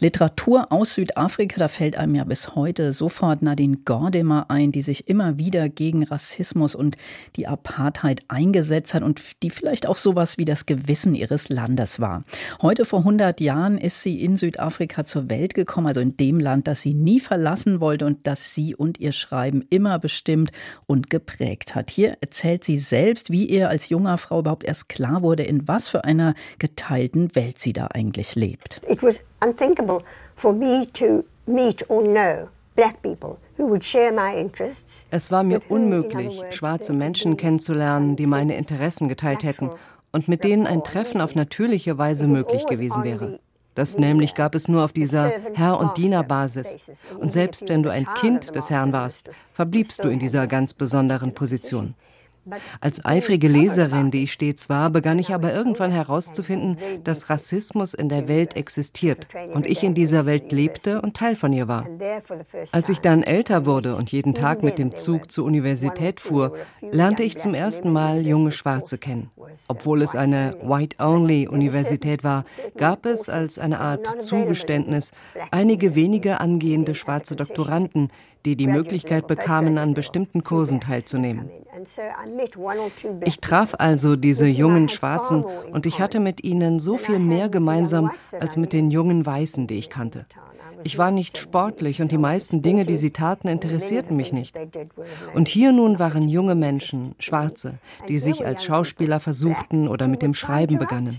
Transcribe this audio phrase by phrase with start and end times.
[0.00, 5.08] Literatur aus Südafrika, da fällt einem ja bis heute sofort Nadine Gordimer ein, die sich
[5.08, 6.96] immer wieder gegen Rassismus und
[7.34, 12.22] die Apartheid eingesetzt hat und die vielleicht auch sowas wie das Gewissen ihres Landes war.
[12.62, 16.68] Heute vor 100 Jahren ist sie in Südafrika zur Welt gekommen, also in dem Land,
[16.68, 20.52] das sie nie verlassen wollte und das sie und ihr Schreiben immer bestimmt
[20.86, 21.90] und geprägt hat.
[21.90, 25.88] Hier erzählt sie selbst, wie ihr als junger Frau überhaupt erst klar wurde, in was
[25.88, 28.80] für einer geteilten Welt sie da eigentlich lebt.
[28.88, 29.87] It was unthinkable
[30.36, 33.38] for me to meet or know black people
[35.10, 39.70] es war mir unmöglich, schwarze Menschen kennenzulernen, die meine Interessen geteilt hätten
[40.12, 43.40] und mit denen ein Treffen auf natürliche Weise möglich gewesen wäre.
[43.74, 46.78] Das nämlich gab es nur auf dieser Herr- und Dienerbasis.
[47.18, 51.32] Und selbst wenn du ein Kind des Herrn warst, verbliebst du in dieser ganz besonderen
[51.32, 51.94] Position.
[52.80, 58.08] Als eifrige Leserin, die ich stets war, begann ich aber irgendwann herauszufinden, dass Rassismus in
[58.08, 61.86] der Welt existiert und ich in dieser Welt lebte und Teil von ihr war.
[62.72, 67.22] Als ich dann älter wurde und jeden Tag mit dem Zug zur Universität fuhr, lernte
[67.22, 69.30] ich zum ersten Mal junge Schwarze kennen.
[69.68, 72.44] Obwohl es eine White-Only-Universität war,
[72.76, 75.12] gab es als eine Art Zugeständnis
[75.50, 78.10] einige wenige angehende schwarze Doktoranden,
[78.44, 81.50] die die Möglichkeit bekamen, an bestimmten Kursen teilzunehmen.
[83.24, 88.10] Ich traf also diese jungen Schwarzen und ich hatte mit ihnen so viel mehr gemeinsam
[88.38, 90.26] als mit den jungen Weißen, die ich kannte.
[90.84, 94.56] Ich war nicht sportlich und die meisten Dinge, die sie taten, interessierten mich nicht.
[95.34, 97.78] Und hier nun waren junge Menschen, Schwarze,
[98.08, 101.18] die sich als Schauspieler versuchten oder mit dem Schreiben begannen.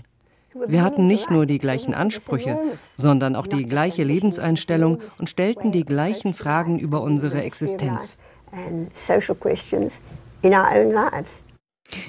[0.66, 2.58] Wir hatten nicht nur die gleichen Ansprüche,
[2.96, 8.18] sondern auch die gleiche Lebenseinstellung und stellten die gleichen Fragen über unsere Existenz.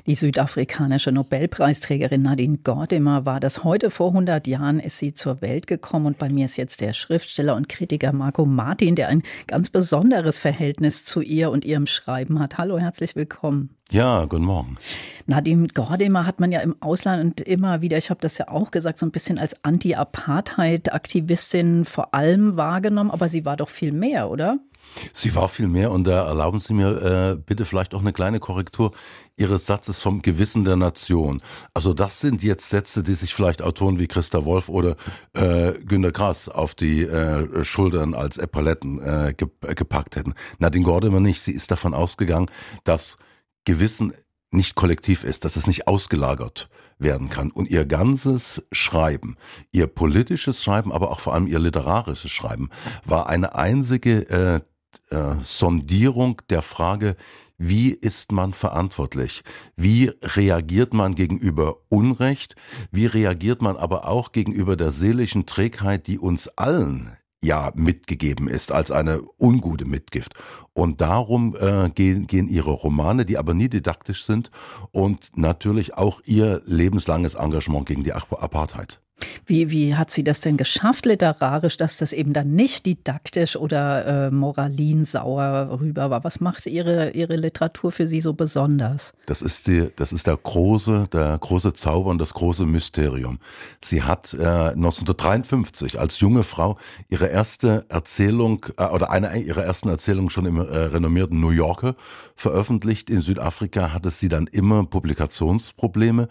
[0.06, 5.68] Die südafrikanische Nobelpreisträgerin Nadine Gordimer war das heute vor 100 Jahren ist sie zur Welt
[5.68, 9.70] gekommen und bei mir ist jetzt der Schriftsteller und Kritiker Marco Martin, der ein ganz
[9.70, 12.58] besonderes Verhältnis zu ihr und ihrem Schreiben hat.
[12.58, 13.76] Hallo, herzlich willkommen.
[13.90, 14.78] Ja, guten Morgen.
[15.26, 19.00] Nadine Gordimer hat man ja im Ausland immer wieder, ich habe das ja auch gesagt,
[19.00, 24.60] so ein bisschen als Anti-Apartheid-Aktivistin vor allem wahrgenommen, aber sie war doch viel mehr, oder?
[25.14, 28.40] Sie war viel mehr und da erlauben Sie mir äh, bitte vielleicht auch eine kleine
[28.40, 28.92] Korrektur
[29.38, 31.42] Ihres Satzes vom Gewissen der Nation.
[31.74, 34.96] Also das sind jetzt Sätze, die sich vielleicht Autoren wie Christa Wolf oder
[35.34, 40.34] äh, Günter Grass auf die äh, Schultern als Epauletten äh, gepackt hätten.
[40.60, 41.42] Nadine Gordimer nicht.
[41.42, 42.50] Sie ist davon ausgegangen,
[42.84, 43.18] dass
[43.66, 44.14] Gewissen
[44.52, 46.70] nicht kollektiv ist, dass es nicht ausgelagert
[47.00, 47.52] werden kann.
[47.52, 49.38] Und ihr ganzes Schreiben,
[49.72, 52.70] ihr politisches Schreiben, aber auch vor allem ihr literarisches Schreiben,
[53.06, 54.62] war eine einzige äh,
[55.10, 57.16] äh, Sondierung der Frage,
[57.58, 59.44] wie ist man verantwortlich?
[59.76, 62.56] Wie reagiert man gegenüber Unrecht?
[62.92, 68.72] Wie reagiert man aber auch gegenüber der seelischen Trägheit, die uns allen ja mitgegeben ist
[68.72, 70.34] als eine ungute Mitgift.
[70.74, 74.52] Und darum äh, gehen, gehen ihre Romane, die aber nie didaktisch sind
[74.92, 79.02] und natürlich auch ihr lebenslanges Engagement gegen die Apartheid.
[79.46, 84.28] Wie, wie hat sie das denn geschafft literarisch, dass das eben dann nicht didaktisch oder
[84.28, 86.24] äh, moralinsauer rüber war?
[86.24, 89.14] Was macht ihre, ihre Literatur für Sie so besonders?
[89.26, 93.40] Das ist, die, das ist der große, der große Zauber und das große Mysterium.
[93.84, 96.78] Sie hat äh, 1953 als junge Frau
[97.10, 101.96] ihre erste Erzählung äh, oder eine ihrer ersten Erzählungen schon im äh, renommierten New Yorker
[102.36, 103.10] veröffentlicht.
[103.10, 106.28] In Südafrika hatte sie dann immer Publikationsprobleme.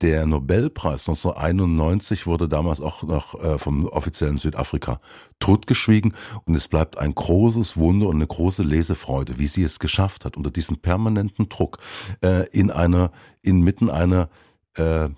[0.00, 5.00] Der Nobelpreis 1991 wurde damals auch noch äh, vom offiziellen Südafrika
[5.38, 10.24] totgeschwiegen und es bleibt ein großes Wunder und eine große Lesefreude, wie sie es geschafft
[10.24, 11.78] hat, unter diesem permanenten Druck
[12.22, 13.12] äh, in einer,
[13.42, 14.28] inmitten einer
[14.74, 15.10] äh,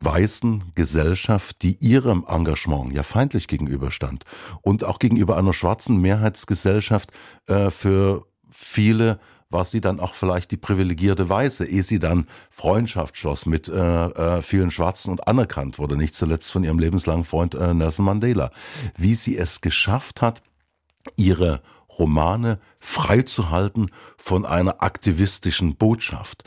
[0.00, 4.24] weißen Gesellschaft, die ihrem Engagement ja feindlich gegenüberstand
[4.62, 7.12] und auch gegenüber einer schwarzen Mehrheitsgesellschaft
[7.46, 9.20] äh, für viele
[9.52, 14.06] war sie dann auch vielleicht die privilegierte Weiße, ehe sie dann Freundschaft schloss mit äh,
[14.06, 18.50] äh, vielen Schwarzen und anerkannt wurde, nicht zuletzt von ihrem lebenslangen Freund äh, Nelson Mandela.
[18.96, 20.42] Wie sie es geschafft hat,
[21.16, 21.62] ihre
[21.98, 26.44] Romane freizuhalten von einer aktivistischen Botschaft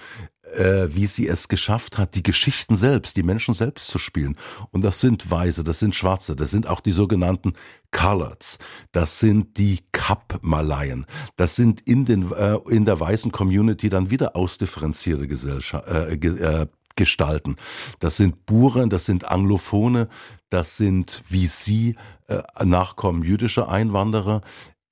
[0.55, 4.35] äh, wie sie es geschafft hat, die Geschichten selbst, die Menschen selbst zu spielen.
[4.71, 7.53] Und das sind Weiße, das sind Schwarze, das sind auch die sogenannten
[7.91, 8.57] Coloreds,
[8.91, 11.05] das sind die Kap-Malaien,
[11.35, 16.67] das sind in, den, äh, in der weißen Community dann wieder ausdifferenzierte Gesellschaft, äh, äh,
[16.95, 17.57] Gestalten.
[17.99, 20.07] Das sind Buren, das sind Anglophone,
[20.49, 21.95] das sind wie Sie
[22.27, 24.41] äh, Nachkommen jüdischer Einwanderer.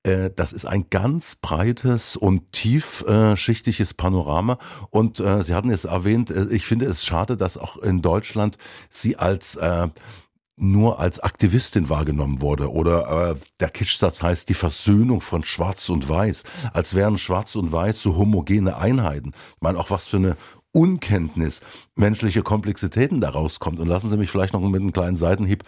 [0.04, 4.58] Äh, das ist ein ganz breites und tiefschichtiges Panorama.
[4.90, 8.58] Und äh, Sie hatten es erwähnt, äh, ich finde es schade, dass auch in Deutschland
[8.90, 9.88] sie als äh,
[10.56, 12.72] nur als Aktivistin wahrgenommen wurde.
[12.72, 17.72] Oder äh, der Kitschsatz heißt die Versöhnung von Schwarz und Weiß, als wären Schwarz und
[17.72, 19.32] Weiß so homogene Einheiten.
[19.56, 20.38] Ich meine, auch was für eine
[20.74, 21.62] Unkenntnis
[21.96, 23.80] menschliche Komplexitäten daraus kommt.
[23.80, 25.64] Und lassen Sie mich vielleicht noch mit einem kleinen Seitenhieb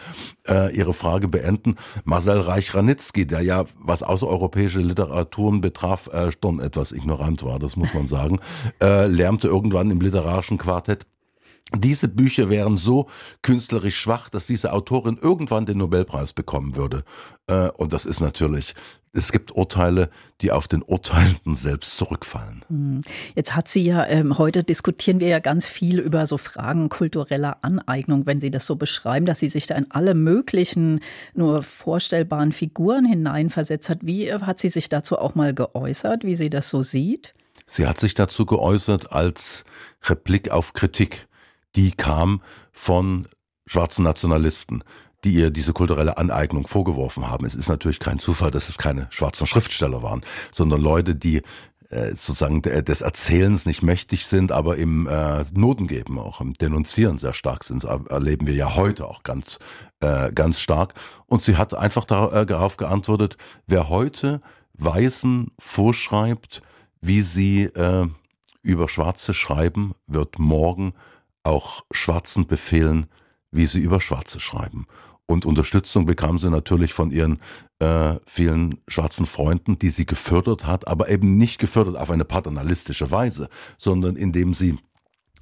[0.48, 1.76] äh, Ihre Frage beenden.
[2.04, 7.94] Marcel Reich-Ranitzky, der ja, was außereuropäische Literaturen betraf, äh, schon etwas ignorant war, das muss
[7.94, 8.40] man sagen,
[8.82, 11.06] äh, lärmte irgendwann im literarischen Quartett
[11.74, 13.08] diese Bücher wären so
[13.42, 17.04] künstlerisch schwach, dass diese Autorin irgendwann den Nobelpreis bekommen würde.
[17.48, 18.76] Äh, und das ist natürlich,
[19.14, 20.10] es gibt Urteile,
[20.42, 22.64] die auf den Urteilenden selbst zurückfallen.
[22.68, 23.02] Hm.
[23.34, 27.58] Jetzt hat sie ja, ähm, heute diskutieren wir ja ganz viel über so Fragen kultureller
[27.64, 31.00] Aneignung, wenn Sie das so beschreiben, dass sie sich da in alle möglichen
[31.34, 34.00] nur vorstellbaren Figuren hineinversetzt hat.
[34.02, 37.34] Wie äh, hat sie sich dazu auch mal geäußert, wie sie das so sieht?
[37.66, 39.64] Sie hat sich dazu geäußert als
[40.04, 41.28] Replik auf Kritik
[41.76, 42.42] die kam
[42.72, 43.28] von
[43.66, 44.84] schwarzen Nationalisten,
[45.24, 47.46] die ihr diese kulturelle Aneignung vorgeworfen haben.
[47.46, 51.42] Es ist natürlich kein Zufall, dass es keine schwarzen Schriftsteller waren, sondern Leute, die
[51.90, 57.18] äh, sozusagen des Erzählens nicht mächtig sind, aber im äh, Noten geben, auch im Denunzieren
[57.18, 57.84] sehr stark sind.
[57.84, 59.60] Das erleben wir ja heute auch ganz,
[60.00, 60.94] äh, ganz stark.
[61.26, 64.42] Und sie hat einfach äh, darauf geantwortet, wer heute
[64.74, 66.62] Weißen vorschreibt,
[67.02, 68.08] wie sie äh,
[68.62, 70.94] über Schwarze schreiben, wird morgen
[71.46, 73.08] auch Schwarzen befehlen,
[73.52, 74.86] wie sie über Schwarze schreiben.
[75.28, 77.40] Und Unterstützung bekam sie natürlich von ihren
[77.80, 83.10] äh, vielen schwarzen Freunden, die sie gefördert hat, aber eben nicht gefördert auf eine paternalistische
[83.12, 84.78] Weise, sondern indem sie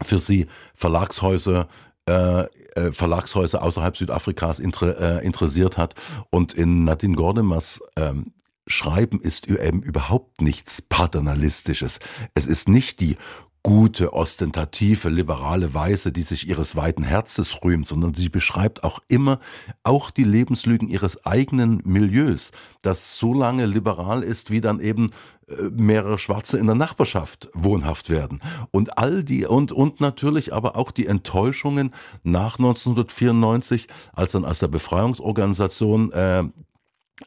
[0.01, 1.67] für sie Verlagshäuser
[2.05, 2.43] äh,
[2.75, 5.95] äh, Verlagshäuser außerhalb Südafrikas inter, äh, interessiert hat.
[6.29, 8.33] Und in Nadine Gordemers ähm,
[8.67, 11.99] Schreiben ist eben überhaupt nichts Paternalistisches.
[12.33, 13.17] Es ist nicht die
[13.63, 19.39] gute, ostentative, liberale Weise, die sich ihres weiten Herzens rühmt, sondern sie beschreibt auch immer
[19.83, 22.51] auch die Lebenslügen ihres eigenen Milieus,
[22.81, 25.11] das so lange liberal ist, wie dann eben
[25.47, 28.41] äh, mehrere Schwarze in der Nachbarschaft wohnhaft werden.
[28.71, 31.93] Und all die, und, und natürlich aber auch die Enttäuschungen
[32.23, 36.43] nach 1994, als dann aus der Befreiungsorganisation äh,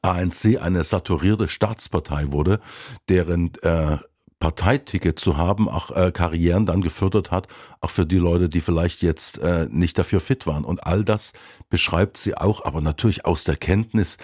[0.02, 2.60] ANC eine saturierte Staatspartei wurde,
[3.08, 3.96] deren äh,
[4.38, 7.48] Parteiticket zu haben, auch äh, Karrieren dann gefördert hat,
[7.80, 10.64] auch für die Leute, die vielleicht jetzt äh, nicht dafür fit waren.
[10.64, 11.32] Und all das
[11.70, 14.18] beschreibt sie auch, aber natürlich aus der Kenntnis,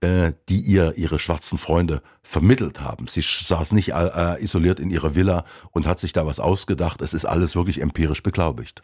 [0.00, 3.08] äh, die ihr ihre schwarzen Freunde vermittelt haben.
[3.08, 7.02] Sie saß nicht äh, isoliert in ihrer Villa und hat sich da was ausgedacht.
[7.02, 8.82] Es ist alles wirklich empirisch beglaubigt.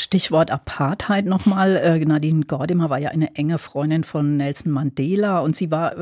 [0.00, 1.76] Stichwort Apartheid nochmal.
[1.76, 5.94] Äh, Nadine Gordimer war ja eine enge Freundin von Nelson Mandela und sie war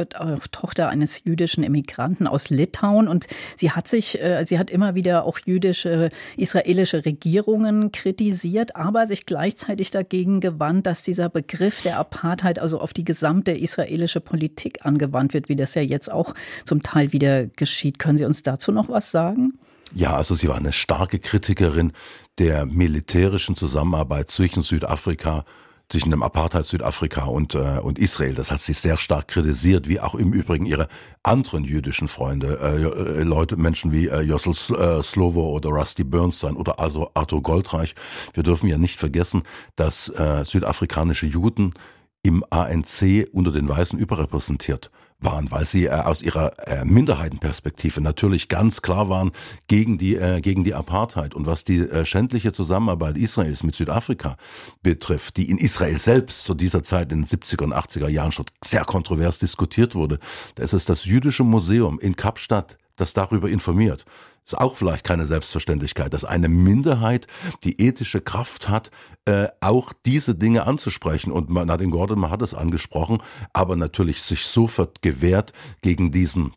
[0.52, 3.26] Tochter eines jüdischen Immigranten aus Litauen und
[3.56, 9.24] sie hat sich, äh, sie hat immer wieder auch jüdische, israelische Regierungen kritisiert, aber sich
[9.24, 15.32] gleichzeitig dagegen gewandt, dass dieser Begriff der Apartheid also auf die gesamte israelische Politik angewandt
[15.32, 16.34] wird, wie das ja jetzt auch
[16.66, 17.98] zum Teil wieder geschieht.
[17.98, 19.54] Können Sie uns dazu noch was sagen?
[19.94, 21.92] Ja, also sie war eine starke Kritikerin
[22.38, 25.44] der militärischen Zusammenarbeit zwischen Südafrika
[25.88, 28.34] zwischen dem Apartheid Südafrika und, äh, und Israel.
[28.34, 30.88] Das hat sie sehr stark kritisiert, wie auch im Übrigen ihre
[31.22, 36.56] anderen jüdischen Freunde, äh, äh Leute, Menschen wie äh, Jossel äh, Slovo oder Rusty Bernstein
[36.56, 37.94] oder Arthur, Arthur Goldreich.
[38.34, 39.44] Wir dürfen ja nicht vergessen,
[39.76, 41.74] dass äh, südafrikanische Juden
[42.22, 48.48] im ANC unter den Weißen überrepräsentiert waren, weil sie äh, aus ihrer äh, Minderheitenperspektive natürlich
[48.48, 49.32] ganz klar waren
[49.66, 54.36] gegen die äh, gegen die Apartheid und was die äh, schändliche Zusammenarbeit Israels mit Südafrika
[54.82, 58.46] betrifft, die in Israel selbst zu dieser Zeit in den 70er und 80er Jahren schon
[58.62, 60.18] sehr kontrovers diskutiert wurde.
[60.56, 64.04] Da ist es das jüdische Museum in Kapstadt, das darüber informiert.
[64.44, 67.26] Ist auch vielleicht keine Selbstverständlichkeit, dass eine Minderheit
[67.64, 68.92] die ethische Kraft hat,
[69.24, 71.32] äh, auch diese Dinge anzusprechen.
[71.32, 73.22] Und Nadine Gordon hat es angesprochen,
[73.52, 76.52] aber natürlich sich sofort gewehrt gegen diesen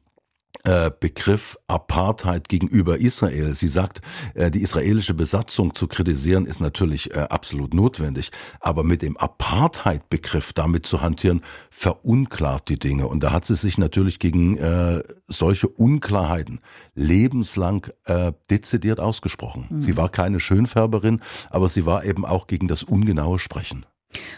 [1.00, 3.56] Begriff Apartheid gegenüber Israel.
[3.56, 4.02] Sie sagt,
[4.34, 10.52] äh, die israelische Besatzung zu kritisieren ist natürlich äh, absolut notwendig, aber mit dem Apartheid-Begriff
[10.52, 13.08] damit zu hantieren, verunklart die Dinge.
[13.08, 14.60] Und da hat sie sich natürlich gegen
[15.28, 16.60] solche Unklarheiten
[16.96, 17.88] lebenslang
[18.50, 19.68] dezidiert ausgesprochen.
[19.70, 19.80] Mhm.
[19.80, 23.86] Sie war keine Schönfärberin, aber sie war eben auch gegen das ungenaue Sprechen.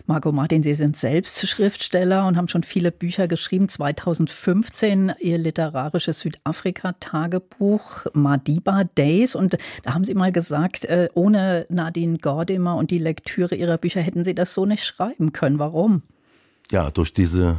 [0.06, 3.70] Margot Martin, Sie sind selbst Schriftsteller und haben schon viele Bücher geschrieben.
[3.70, 9.36] 2015 Ihr literarisches Südafrika-Tagebuch Madiba Days.
[9.36, 14.02] Und da haben Sie mal gesagt, äh, ohne Nadine Gordimer und die Lektüre Ihrer Bücher
[14.02, 15.60] hätten Sie das so nicht schreiben können.
[15.60, 16.02] Warum?
[16.72, 17.58] Ja, durch diese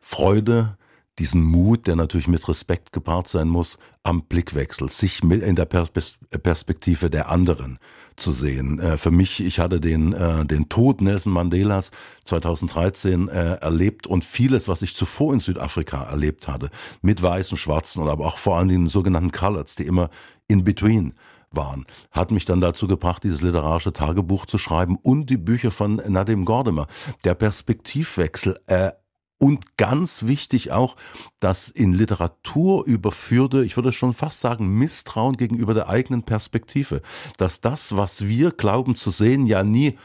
[0.00, 0.77] Freude,
[1.18, 5.66] diesen Mut, der natürlich mit Respekt gepaart sein muss, am Blickwechsel, sich mit in der
[5.66, 7.78] Perspektive der anderen
[8.16, 8.78] zu sehen.
[8.78, 11.90] Äh, für mich, ich hatte den, äh, den Tod Nelson Mandelas
[12.24, 16.70] 2013 äh, erlebt und vieles, was ich zuvor in Südafrika erlebt hatte,
[17.02, 20.10] mit Weißen, Schwarzen und aber auch vor allem den sogenannten Coloreds, die immer
[20.46, 21.14] in between
[21.50, 25.96] waren, hat mich dann dazu gebracht, dieses literarische Tagebuch zu schreiben und die Bücher von
[26.06, 26.86] Nadim Gordimer.
[27.24, 28.92] Der Perspektivwechsel, äh,
[29.38, 30.96] und ganz wichtig auch,
[31.38, 37.02] dass in Literatur überführte, ich würde schon fast sagen, Misstrauen gegenüber der eigenen Perspektive.
[37.36, 39.96] Dass das, was wir glauben zu sehen, ja nie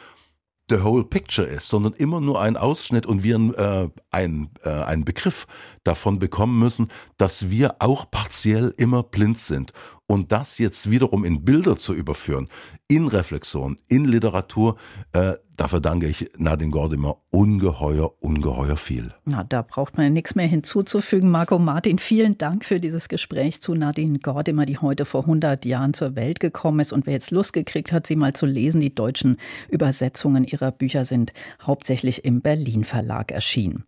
[0.69, 5.03] the whole picture ist, sondern immer nur ein Ausschnitt und wir äh, ein, äh, einen
[5.03, 5.45] Begriff
[5.83, 6.87] davon bekommen müssen,
[7.17, 9.73] dass wir auch partiell immer blind sind.
[10.13, 12.48] Und das jetzt wiederum in Bilder zu überführen,
[12.88, 14.77] in Reflexion, in Literatur,
[15.12, 19.12] äh, dafür danke ich Nadine Gordimer ungeheuer, ungeheuer viel.
[19.25, 21.32] Na, da braucht man ja nichts mehr hinzuzufügen.
[21.32, 25.96] Marco Martin, vielen Dank für dieses Gespräch zu Nadine Gordimer, die heute vor 100 Jahren
[25.96, 26.93] zur Welt gekommen ist.
[26.93, 31.05] Und wer jetzt Lust gekriegt hat, sie mal zu lesen, die deutschen Übersetzungen ihrer Bücher
[31.05, 33.84] sind hauptsächlich im Berlin Verlag erschienen.